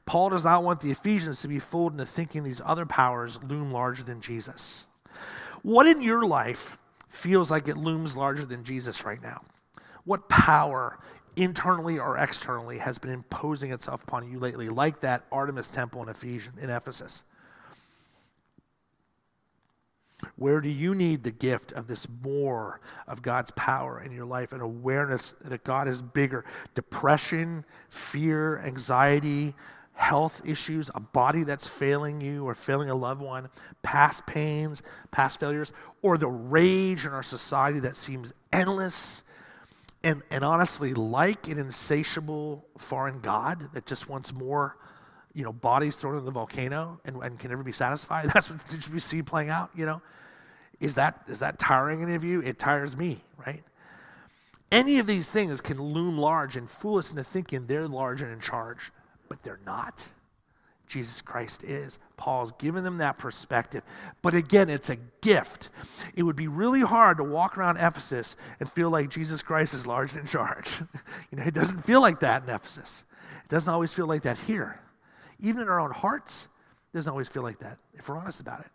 Paul 0.06 0.30
does 0.30 0.46
not 0.46 0.64
want 0.64 0.80
the 0.80 0.92
Ephesians 0.92 1.42
to 1.42 1.48
be 1.48 1.60
fooled 1.60 1.94
into 1.94 2.06
thinking 2.06 2.44
these 2.44 2.62
other 2.64 2.86
powers 2.86 3.40
loom 3.44 3.72
larger 3.72 4.04
than 4.04 4.22
Jesus. 4.22 4.86
What 5.64 5.88
in 5.88 6.02
your 6.02 6.26
life 6.26 6.78
feels 7.10 7.52
like 7.52 7.68
it 7.68 7.78
looms 7.78 8.16
larger 8.16 8.46
than 8.46 8.64
Jesus 8.64 9.04
right 9.04 9.22
now? 9.22 9.42
What 10.06 10.30
power, 10.30 11.00
internally 11.36 12.00
or 12.00 12.18
externally, 12.18 12.78
has 12.78 12.98
been 12.98 13.12
imposing 13.12 13.72
itself 13.72 14.04
upon 14.04 14.32
you 14.32 14.40
lately, 14.40 14.70
like 14.70 15.02
that 15.02 15.26
Artemis 15.32 15.68
temple 15.68 16.04
in, 16.04 16.10
Ephesus, 16.10 16.54
in 16.62 16.70
Ephesus? 16.70 17.24
Where 20.36 20.62
do 20.62 20.70
you 20.70 20.96
need 20.96 21.24
the 21.24 21.32
gift 21.32 21.72
of 21.74 21.88
this 21.88 22.08
more 22.24 22.82
of 23.08 23.22
God's 23.22 23.52
power 23.52 24.02
in 24.02 24.12
your 24.12 24.26
life 24.26 24.52
and 24.52 24.62
awareness 24.62 25.36
that 25.44 25.64
God 25.64 25.88
is 25.88 26.02
bigger? 26.02 26.44
Depression, 26.74 27.66
fear, 27.90 28.60
anxiety, 28.60 29.54
health 29.94 30.42
issues, 30.46 30.90
a 30.96 31.00
body 31.00 31.44
that's 31.44 31.68
failing 31.68 32.22
you 32.22 32.46
or 32.48 32.56
failing 32.56 32.90
a 32.90 32.96
loved 32.96 33.22
one, 33.22 33.50
past 33.84 34.26
pains, 34.26 34.82
past 35.12 35.40
failures, 35.40 35.72
or 36.02 36.18
the 36.18 36.28
rage 36.28 37.06
in 37.06 37.12
our 37.12 37.24
society 37.24 37.80
that 37.80 37.98
seems 37.98 38.34
endless 38.52 39.22
and, 40.04 40.22
and 40.32 40.44
honestly 40.44 40.94
like 40.94 41.48
an 41.48 41.58
insatiable 41.58 42.66
foreign 42.78 43.20
God 43.20 43.70
that 43.74 43.86
just 43.86 44.08
wants 44.08 44.32
more 44.32 44.78
you 45.38 45.44
know, 45.44 45.54
bodies 45.54 45.96
thrown 45.96 46.18
in 46.18 46.26
the 46.26 46.32
volcano 46.32 47.00
and, 47.06 47.16
and 47.22 47.38
can 47.38 47.52
never 47.52 47.62
be 47.62 47.72
satisfied. 47.72 48.28
That's 48.34 48.50
what 48.50 48.90
we 48.92 49.00
see 49.00 49.22
playing 49.22 49.50
out, 49.50 49.70
you 49.76 49.86
know. 49.86 50.02
Is 50.80 50.96
that, 50.96 51.22
is 51.28 51.40
that 51.40 51.60
tiring 51.60 52.02
any 52.02 52.16
of 52.16 52.24
you? 52.24 52.42
It 52.42 52.58
tires 52.58 52.98
me, 52.98 53.24
right? 53.46 53.64
Any 54.72 54.98
of 54.98 55.06
these 55.06 55.28
things 55.28 55.62
can 55.62 55.80
loom 55.80 56.18
large 56.18 56.58
and 56.58 56.68
fool 56.70 56.98
us 56.98 57.12
into 57.12 57.24
thinking 57.24 57.68
they're 57.68 57.88
large 57.88 58.22
and 58.22 58.32
in 58.32 58.40
charge, 58.40 58.92
but 59.30 59.44
they're 59.44 59.60
not. 59.64 60.04
Jesus 60.88 61.22
Christ 61.22 61.64
is. 61.64 62.00
Paul's 62.16 62.52
given 62.54 62.84
them 62.84 62.98
that 62.98 63.20
perspective. 63.20 63.84
But 64.24 64.34
again, 64.34 64.72
it's 64.72 64.90
a 64.90 64.96
gift. 65.22 65.70
It 66.16 66.24
would 66.24 66.36
be 66.36 66.48
really 66.48 66.82
hard 66.82 67.18
to 67.18 67.24
walk 67.24 67.60
around 67.60 67.78
Ephesus 67.78 68.36
and 68.60 68.72
feel 68.72 68.90
like 68.90 69.10
Jesus 69.10 69.44
Christ 69.44 69.76
is 69.76 69.86
large 69.86 70.14
and 70.14 70.22
in 70.22 70.28
charge. 70.28 70.80
you 71.32 71.38
know, 71.38 71.44
it 71.44 71.54
doesn't 71.54 71.86
feel 71.86 72.02
like 72.02 72.22
that 72.22 72.44
in 72.44 72.50
Ephesus. 72.50 73.04
It 73.46 73.52
doesn't 73.52 73.72
always 73.72 73.94
feel 73.94 74.08
like 74.08 74.24
that 74.24 74.40
here. 74.40 74.80
Even 75.40 75.62
in 75.62 75.70
our 75.70 75.80
own 75.80 75.92
hearts, 75.92 76.48
it 76.94 76.98
doesn't 76.98 77.10
always 77.10 77.30
feel 77.30 77.44
like 77.44 77.60
that, 77.60 77.78
if 77.94 78.10
we're 78.10 78.18
honest 78.18 78.40
about 78.40 78.62
it. 78.62 78.68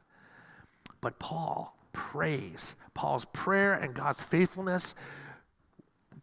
But 1.01 1.19
Paul 1.19 1.77
prays. 1.93 2.75
Paul's 2.95 3.25
prayer 3.33 3.75
and 3.75 3.95
God's 3.95 4.23
faithfulness 4.23 4.95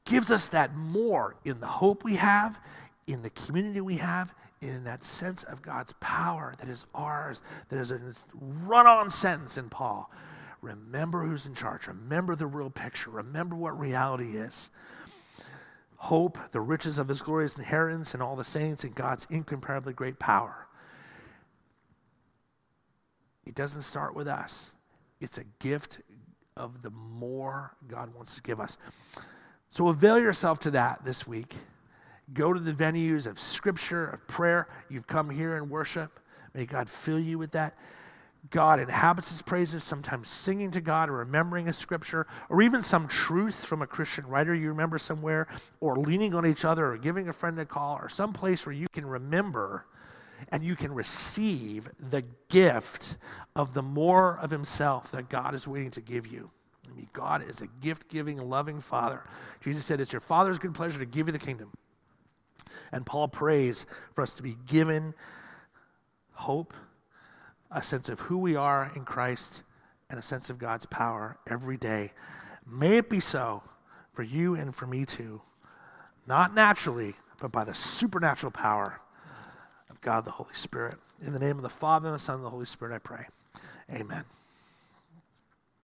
gives 0.05 0.31
us 0.31 0.47
that 0.47 0.75
more 0.75 1.35
in 1.45 1.59
the 1.59 1.67
hope 1.67 2.03
we 2.03 2.15
have, 2.15 2.59
in 3.07 3.21
the 3.21 3.29
community 3.31 3.81
we 3.81 3.97
have, 3.97 4.33
in 4.61 4.83
that 4.83 5.05
sense 5.05 5.43
of 5.43 5.61
God's 5.61 5.93
power 5.99 6.53
that 6.59 6.69
is 6.69 6.85
ours, 6.93 7.41
that 7.69 7.79
is 7.79 7.91
a 7.91 7.99
run 8.33 8.87
on 8.87 9.09
sentence 9.09 9.57
in 9.57 9.69
Paul. 9.69 10.11
Remember 10.61 11.23
who's 11.23 11.45
in 11.45 11.55
charge. 11.55 11.87
Remember 11.87 12.35
the 12.35 12.47
real 12.47 12.69
picture. 12.69 13.09
Remember 13.09 13.55
what 13.55 13.79
reality 13.79 14.37
is. 14.37 14.69
Hope, 16.01 16.37
the 16.53 16.61
riches 16.61 16.97
of 16.97 17.09
his 17.09 17.21
glorious 17.21 17.57
inheritance, 17.57 18.13
and 18.13 18.23
all 18.23 18.37
the 18.37 18.45
saints, 18.45 18.85
and 18.85 18.95
God's 18.95 19.27
incomparably 19.29 19.91
great 19.91 20.17
power. 20.17 20.65
It 23.45 23.53
doesn't 23.53 23.81
start 23.81 24.15
with 24.15 24.27
us, 24.27 24.71
it's 25.19 25.37
a 25.37 25.43
gift 25.59 25.99
of 26.55 26.81
the 26.83 26.89
more 26.89 27.75
God 27.87 28.15
wants 28.15 28.35
to 28.35 28.41
give 28.41 28.61
us. 28.61 28.77
So 29.69 29.89
avail 29.89 30.17
yourself 30.17 30.59
to 30.61 30.71
that 30.71 31.03
this 31.03 31.27
week. 31.27 31.55
Go 32.33 32.53
to 32.53 32.59
the 32.61 32.71
venues 32.73 33.25
of 33.25 33.37
scripture, 33.37 34.07
of 34.07 34.25
prayer. 34.27 34.69
You've 34.89 35.07
come 35.07 35.29
here 35.29 35.57
and 35.57 35.69
worship. 35.69 36.19
May 36.53 36.65
God 36.65 36.89
fill 36.89 37.19
you 37.19 37.37
with 37.37 37.51
that. 37.51 37.77
God 38.49 38.79
inhabits 38.79 39.29
his 39.29 39.41
praises, 39.41 39.83
sometimes 39.83 40.29
singing 40.29 40.71
to 40.71 40.81
God 40.81 41.09
or 41.09 41.17
remembering 41.17 41.67
a 41.67 41.73
scripture, 41.73 42.25
or 42.49 42.61
even 42.61 42.81
some 42.81 43.07
truth 43.07 43.65
from 43.65 43.81
a 43.81 43.87
Christian 43.87 44.25
writer 44.27 44.55
you 44.55 44.69
remember 44.69 44.97
somewhere, 44.97 45.47
or 45.81 45.97
leaning 45.97 46.33
on 46.33 46.45
each 46.45 46.65
other, 46.65 46.91
or 46.91 46.97
giving 46.97 47.27
a 47.27 47.33
friend 47.33 47.59
a 47.59 47.65
call, 47.65 47.97
or 48.01 48.09
some 48.09 48.33
place 48.33 48.65
where 48.65 48.73
you 48.73 48.87
can 48.91 49.05
remember 49.05 49.85
and 50.51 50.63
you 50.63 50.75
can 50.75 50.93
receive 50.93 51.89
the 52.09 52.23
gift 52.47 53.17
of 53.55 53.73
the 53.73 53.81
more 53.81 54.39
of 54.41 54.49
himself 54.49 55.11
that 55.11 55.29
God 55.29 55.53
is 55.53 55.67
waiting 55.67 55.91
to 55.91 56.01
give 56.01 56.25
you. 56.25 56.49
I 56.89 56.95
mean, 56.95 57.09
God 57.13 57.47
is 57.47 57.61
a 57.61 57.67
gift 57.81 58.07
giving, 58.09 58.37
loving 58.37 58.81
Father. 58.81 59.23
Jesus 59.61 59.85
said, 59.85 59.99
It's 59.99 60.13
your 60.13 60.21
Father's 60.21 60.57
good 60.57 60.73
pleasure 60.73 60.99
to 60.99 61.05
give 61.05 61.27
you 61.27 61.33
the 61.33 61.39
kingdom. 61.39 61.71
And 62.91 63.05
Paul 63.05 63.27
prays 63.27 63.85
for 64.15 64.21
us 64.21 64.33
to 64.35 64.43
be 64.43 64.55
given 64.65 65.13
hope, 66.33 66.73
a 67.71 67.83
sense 67.83 68.09
of 68.09 68.19
who 68.21 68.37
we 68.37 68.55
are 68.55 68.91
in 68.95 69.05
Christ, 69.05 69.61
and 70.09 70.19
a 70.19 70.23
sense 70.23 70.49
of 70.49 70.57
God's 70.57 70.87
power 70.87 71.37
every 71.47 71.77
day. 71.77 72.13
May 72.65 72.97
it 72.97 73.09
be 73.09 73.19
so 73.19 73.63
for 74.13 74.23
you 74.23 74.55
and 74.55 74.75
for 74.75 74.87
me 74.87 75.05
too, 75.05 75.41
not 76.27 76.53
naturally, 76.53 77.15
but 77.39 77.51
by 77.51 77.63
the 77.63 77.73
supernatural 77.73 78.51
power 78.51 78.99
of 79.89 80.01
God 80.01 80.25
the 80.25 80.31
Holy 80.31 80.53
Spirit. 80.53 80.97
In 81.25 81.33
the 81.33 81.39
name 81.39 81.57
of 81.57 81.63
the 81.63 81.69
Father, 81.69 82.07
and 82.07 82.15
the 82.15 82.19
Son, 82.19 82.35
and 82.35 82.43
the 82.45 82.49
Holy 82.49 82.65
Spirit, 82.65 82.95
I 82.95 82.99
pray. 82.99 83.27
Amen. 83.93 84.23